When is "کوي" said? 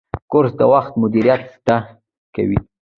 2.35-2.59